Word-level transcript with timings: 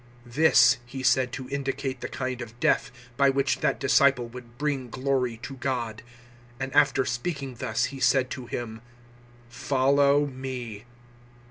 021:019 0.25 0.33
This 0.33 0.77
He 0.87 1.03
said 1.03 1.31
to 1.33 1.47
indicate 1.49 2.01
the 2.01 2.07
kind 2.07 2.41
of 2.41 2.59
death 2.59 2.91
by 3.17 3.29
which 3.29 3.59
that 3.59 3.79
disciple 3.79 4.27
would 4.29 4.57
bring 4.57 4.89
glory 4.89 5.37
to 5.43 5.57
God; 5.57 6.01
and 6.59 6.73
after 6.75 7.05
speaking 7.05 7.53
thus 7.59 7.85
He 7.93 7.99
said 7.99 8.31
to 8.31 8.47
him, 8.47 8.81
"Follow 9.47 10.25
me." 10.25 10.85